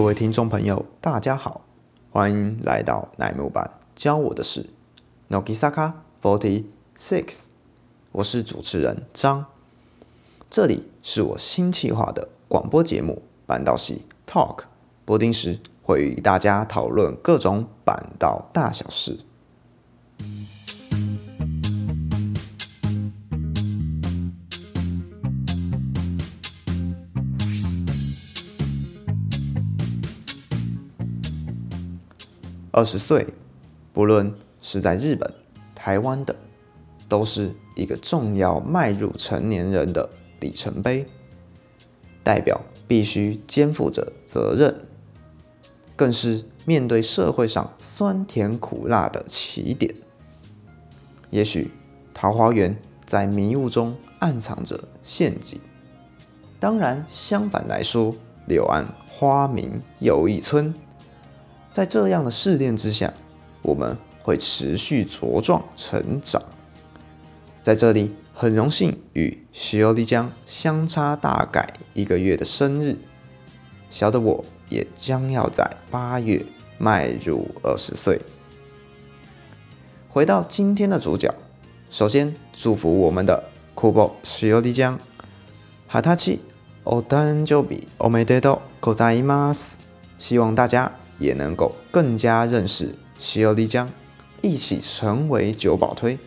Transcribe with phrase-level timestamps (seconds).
[0.00, 1.60] 各位听众朋友，大家好，
[2.10, 4.70] 欢迎来到奈木版教我的事
[5.28, 5.92] ，Nogisaka
[6.22, 6.64] Forty
[6.98, 7.44] Six，
[8.10, 9.44] 我是主持人张，
[10.48, 14.60] 这里是我新企划的广播节目板道系 Talk，
[15.04, 19.20] 播定时会与大家讨论各种板道大小事。
[32.72, 33.26] 二十岁，
[33.92, 35.28] 不论是在日本、
[35.74, 36.34] 台湾的，
[37.08, 41.04] 都是一个重要迈入成年人的里程碑，
[42.22, 44.74] 代表必须肩负着责任，
[45.96, 49.92] 更是面对社会上酸甜苦辣的起点。
[51.30, 51.70] 也许
[52.14, 55.58] 桃花源在迷雾中暗藏着陷阱，
[56.60, 58.14] 当然相反来说，
[58.46, 60.72] 柳暗花明又一村。
[61.71, 63.13] 在这样的试炼之下，
[63.61, 66.41] 我们会持续茁壮成长。
[67.61, 72.95] 在这里，很荣幸与徐欧丽江相差大概一个月的生日，
[73.89, 76.45] 小的我也将要在八月
[76.77, 78.21] 迈入二十岁。
[80.09, 81.33] 回到今天的主角，
[81.89, 83.43] 首先祝福我们的
[83.73, 84.97] 酷宝徐欧丽江，
[85.87, 86.39] 哈塔奇，
[86.83, 89.79] お誕生日おめでとうございます。
[90.19, 90.98] 希望大家。
[91.20, 93.88] 也能够更加认识西欧丽江，
[94.40, 96.18] 一起成为九保推，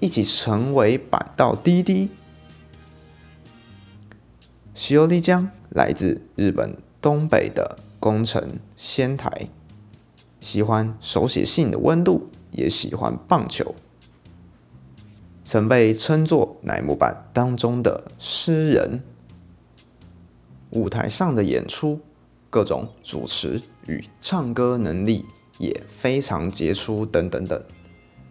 [0.00, 2.08] 一起成为板道滴滴。
[4.72, 9.48] 西欧丽江来自日本东北的宫城仙台，
[10.40, 13.74] 喜欢手写信的温度，也喜欢棒球，
[15.44, 19.02] 曾被称作乃木坂当中的诗人。
[20.70, 22.00] 舞台上的演出。
[22.50, 25.24] 各种主持与唱歌能力
[25.56, 27.62] 也非常杰出，等等等。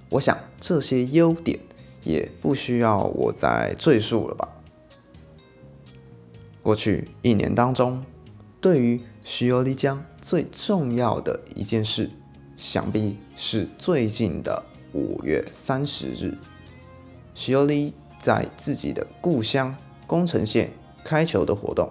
[0.09, 1.57] 我想这些优点
[2.03, 4.49] 也不需要我再赘述了吧。
[6.61, 8.03] 过去一年当中，
[8.59, 12.09] 对于徐欧丽江最重要的一件事，
[12.57, 16.37] 想必是最近的五月三十日，
[17.33, 19.73] 徐欧丽在自己的故乡
[20.05, 20.69] 宫城县
[21.05, 21.89] 开球的活动。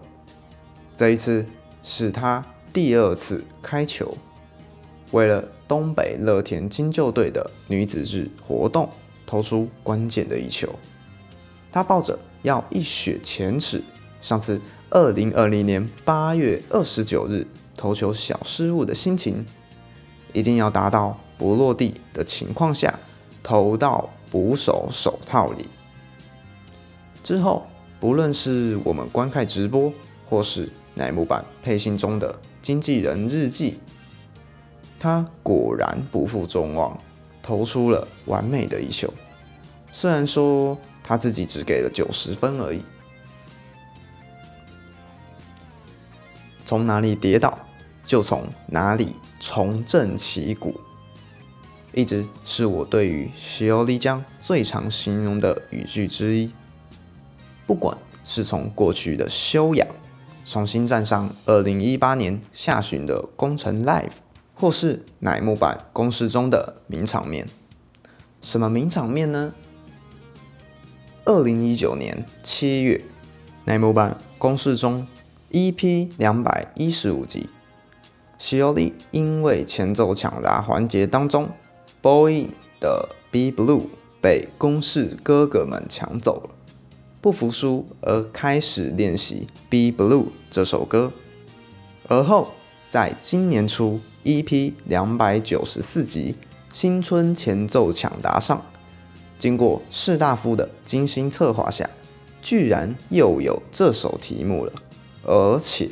[0.94, 1.46] 这一次。
[1.90, 4.14] 是他第二次开球，
[5.10, 8.86] 为了东北乐天金鹫队的女子日活动
[9.26, 10.68] 投出关键的一球。
[11.72, 13.82] 他抱着要一雪前耻，
[14.20, 14.60] 上次
[14.90, 19.42] 二零二零年八月二十九日投球小失误的心情，
[20.34, 22.98] 一定要达到不落地的情况下
[23.42, 25.64] 投到捕手手套里。
[27.22, 27.66] 之后，
[27.98, 29.90] 不论是我们观看直播，
[30.28, 33.78] 或是乃木坂配信中的经纪人日记，
[35.00, 36.98] 他果然不负众望，
[37.42, 39.10] 投出了完美的一球。
[39.92, 42.82] 虽然说他自己只给了九十分而已。
[46.66, 47.58] 从哪里跌倒，
[48.04, 50.78] 就从哪里重振旗鼓，
[51.94, 56.52] 一直是我对于西欧丽江最常形容的语句之一。
[57.66, 59.88] 不管是从过去的修养。
[60.50, 64.12] 重新站上二零一八年下旬的工程 Live，
[64.54, 67.46] 或是乃木坂公式中的名场面。
[68.40, 69.52] 什么名场面呢？
[71.26, 73.04] 二零一九年七月，
[73.66, 75.06] 乃木坂公式中
[75.50, 77.50] EP 两百一十五集，
[78.38, 81.50] 西欧利因为前奏抢答环节当中
[82.00, 82.46] ，Boy
[82.80, 83.82] 的 Be Blue
[84.22, 86.57] 被公式哥哥们抢走了。
[87.20, 89.48] 不服输而开始练习
[89.92, 91.12] 《Be Blue》这首歌，
[92.06, 92.52] 而后
[92.88, 96.36] 在今年初 EP 两百九十四集
[96.70, 98.64] 新春前奏抢答上，
[99.36, 101.90] 经过士大夫的精心策划下，
[102.40, 104.72] 居然又有这首题目了，
[105.24, 105.90] 而且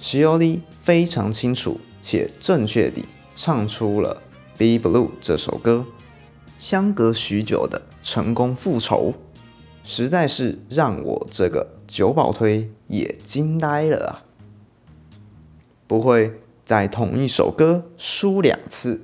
[0.00, 3.04] 石欧利非常清楚且正确地
[3.36, 4.20] 唱出了
[4.58, 5.84] 《Be Blue》这首歌，
[6.58, 9.14] 相隔许久的成功复仇。
[9.84, 14.22] 实在是让我这个九保推也惊呆了啊！
[15.86, 19.02] 不会在同一首歌输两次，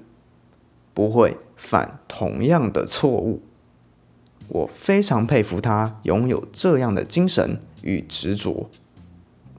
[0.95, 3.43] 不会犯同样的错误。
[4.49, 8.71] 我非常佩服他拥有这样的精神与执着。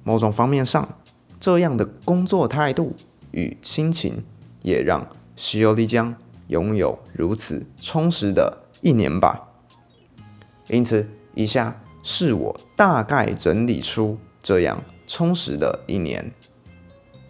[0.05, 0.97] 某种方面上，
[1.41, 2.95] 这样的工作态度
[3.31, 4.23] 与心情，
[4.61, 5.05] 也让
[5.35, 6.15] 石油丽江
[6.47, 9.46] 拥有如此充实的一年吧。
[10.69, 16.31] 因此，以下是我大概整理出这样充实的一年。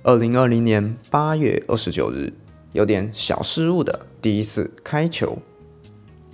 [0.04, 2.34] 二零二零年八月二十九日，
[2.72, 5.38] 有点小失误的第一次开球。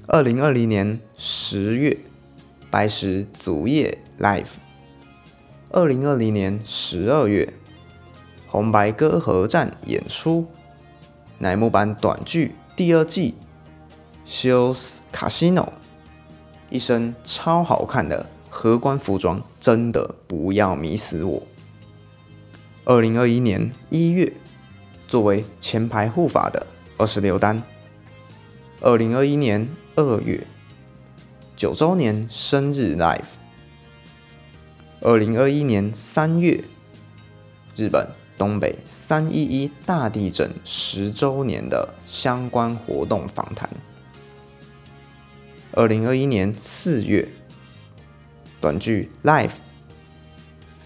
[0.08, 1.98] 二零二零年十月，
[2.70, 4.48] 白石足业 Live。
[5.72, 7.52] 二零二零年十二月，
[8.48, 10.46] 红白歌合战演出，
[11.40, 13.34] 乃木坂短剧第二季
[14.28, 15.70] ，Shows Casino，
[16.74, 21.44] 一身超好看的荷官服装，真的不要迷死我。
[22.84, 24.34] 二零二一年一月，
[25.08, 26.66] 作为前排护法的
[26.98, 27.62] 二十六单。
[28.82, 30.48] 二零二一年二月，
[31.56, 33.22] 九周年生日 live。
[35.00, 36.64] 二零二一年三月，
[37.76, 43.70] 日本东北三一一大地震十周年的相关活动访谈。
[45.76, 47.28] 二零二一年四月，
[48.62, 49.52] 短剧 live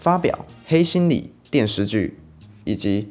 [0.00, 1.32] 发表黑心理。
[1.50, 2.20] 电视剧
[2.64, 3.10] 以及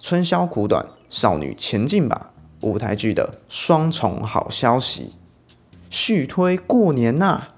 [0.00, 2.32] 春宵苦短，少女前进吧
[2.62, 5.12] 舞台剧的双重好消息，
[5.90, 7.48] 续推过年呐！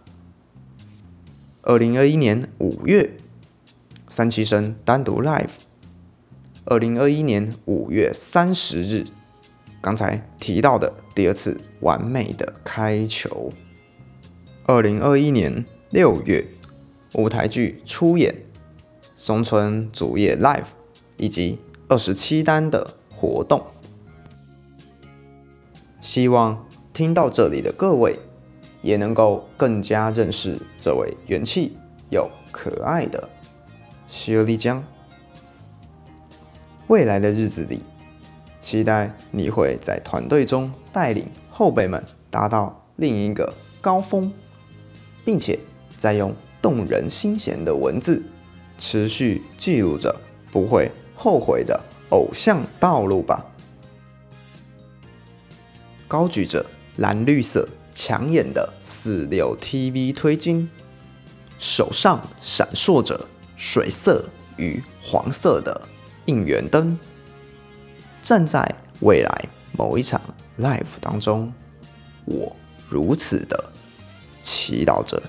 [1.62, 3.18] 二零二一年五月，
[4.08, 5.50] 三七生单独 live。
[6.64, 9.06] 二零二一年五月三十日，
[9.86, 13.52] 刚才提到的第二次完美的开球。
[14.64, 16.44] 二零二一年六月，
[17.14, 18.34] 舞台剧出演。
[19.16, 20.64] 松村主页 Live
[21.16, 23.64] 以及二十七单的活动，
[26.02, 28.18] 希望听到这里的各位
[28.82, 31.76] 也能够更加认识这位元气
[32.10, 33.28] 又可爱的
[34.08, 34.82] 西欧丽江。
[36.88, 37.80] 未来的日子里，
[38.66, 42.02] 期待你会在团队中带领后辈们
[42.32, 44.32] 达到另一个高峰，
[45.24, 45.56] 并且
[45.96, 48.20] 再用动人心弦的文字。
[48.76, 50.12] 持续记录着
[50.50, 51.80] 不会后悔的
[52.10, 53.46] 偶像道路吧。
[56.08, 56.66] 高举着
[56.96, 60.68] 蓝绿色抢眼的四六 TV 推金，
[61.60, 64.24] 手上闪烁着水色
[64.56, 65.80] 与黄色的
[66.24, 66.98] 应援灯，
[68.26, 68.60] 站在
[69.02, 70.20] 未来某一场
[70.58, 71.54] live 当中，
[72.24, 72.56] 我
[72.88, 73.70] 如此的
[74.40, 75.22] 祈祷着。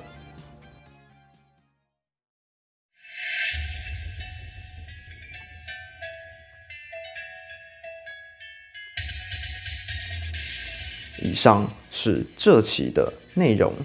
[11.22, 13.76] 以上是这期的内容。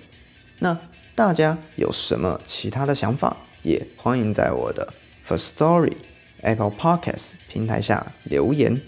[0.58, 0.74] 那
[1.14, 4.90] 大家有什么其他的想法，也欢迎在我的
[5.28, 5.92] First Story
[6.40, 8.80] Apple Podcast 平台下留言。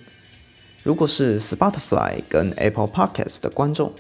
[0.85, 3.93] 如果是 Spotify 跟 Apple Podcasts 的观众，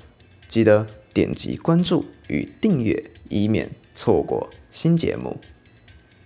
[0.47, 5.37] 记得点击关注与订阅，以免错过新节目。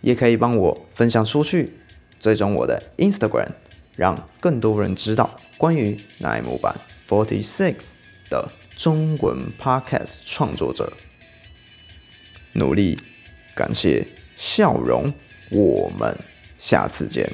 [0.02, 1.72] 也可以帮我分享出去，
[2.20, 3.48] 追踪我的 Instagram，
[3.96, 6.76] 让更多人知道关于奈木版
[7.08, 7.94] Forty Six。
[8.30, 8.46] 的
[8.76, 10.92] 中文 Podcast 创作者，
[12.52, 12.98] 努力，
[13.54, 14.06] 感谢
[14.36, 15.10] 笑容，
[15.50, 16.14] 我们
[16.58, 17.26] 下次见。